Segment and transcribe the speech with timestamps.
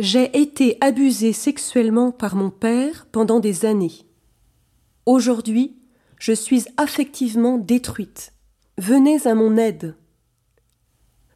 [0.00, 4.04] J'ai été abusée sexuellement par mon père pendant des années.
[5.06, 5.76] Aujourd'hui,
[6.18, 8.32] je suis affectivement détruite.
[8.76, 9.94] Venez à mon aide.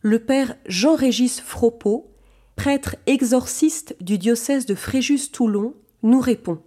[0.02, 2.10] Le père Jean-Régis Fropeau,
[2.56, 6.60] prêtre exorciste du diocèse de Fréjus-Toulon, nous répond.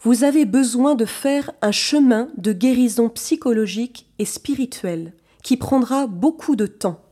[0.00, 5.12] Vous avez besoin de faire un chemin de guérison psychologique et spirituelle
[5.42, 7.04] qui prendra beaucoup de temps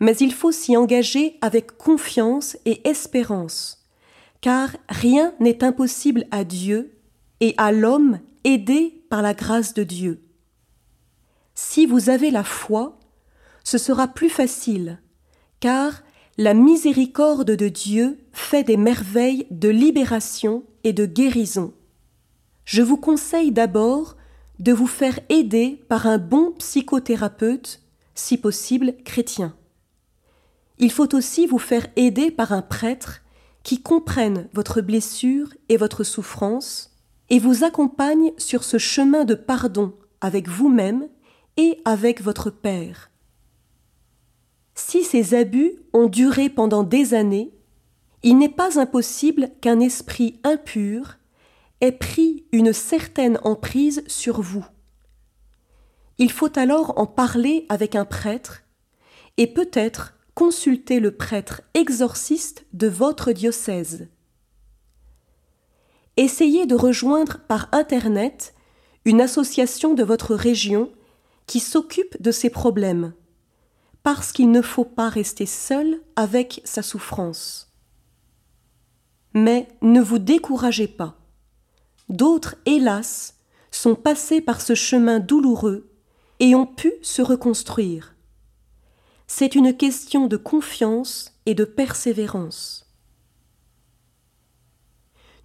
[0.00, 3.86] mais il faut s'y engager avec confiance et espérance,
[4.40, 6.98] car rien n'est impossible à Dieu
[7.40, 10.22] et à l'homme aidé par la grâce de Dieu.
[11.54, 12.98] Si vous avez la foi,
[13.64, 15.00] ce sera plus facile,
[15.60, 16.02] car
[16.36, 21.74] la miséricorde de Dieu fait des merveilles de libération et de guérison.
[22.64, 24.16] Je vous conseille d'abord
[24.60, 27.80] de vous faire aider par un bon psychothérapeute,
[28.14, 29.57] si possible chrétien
[30.78, 33.22] il faut aussi vous faire aider par un prêtre
[33.62, 36.90] qui comprenne votre blessure et votre souffrance
[37.30, 41.08] et vous accompagne sur ce chemin de pardon avec vous-même
[41.56, 43.10] et avec votre Père.
[44.74, 47.52] Si ces abus ont duré pendant des années,
[48.22, 51.18] il n'est pas impossible qu'un esprit impur
[51.80, 54.64] ait pris une certaine emprise sur vous.
[56.18, 58.62] Il faut alors en parler avec un prêtre
[59.36, 64.06] et peut-être consultez le prêtre exorciste de votre diocèse.
[66.16, 68.54] Essayez de rejoindre par Internet
[69.04, 70.92] une association de votre région
[71.46, 73.14] qui s'occupe de ces problèmes,
[74.04, 77.72] parce qu'il ne faut pas rester seul avec sa souffrance.
[79.34, 81.18] Mais ne vous découragez pas.
[82.08, 83.40] D'autres, hélas,
[83.72, 85.90] sont passés par ce chemin douloureux
[86.38, 88.14] et ont pu se reconstruire
[89.28, 92.90] c'est une question de confiance et de persévérance.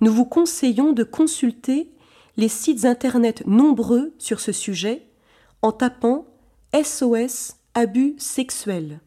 [0.02, 1.94] Nous vous conseillons de consulter
[2.38, 5.06] les sites internet nombreux sur ce sujet
[5.62, 6.26] en tapant
[6.74, 9.02] SOS abus sexuels.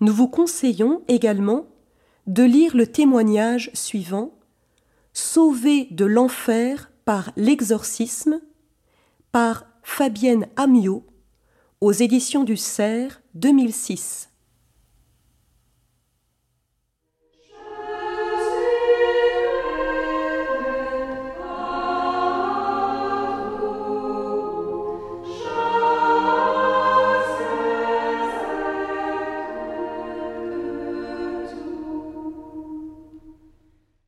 [0.00, 1.66] Nous vous conseillons également
[2.26, 4.32] de lire le témoignage suivant
[5.12, 8.40] Sauvé de l'enfer par l'exorcisme
[9.32, 11.06] par Fabienne Amiot
[11.80, 14.30] aux éditions du Cerf 2006.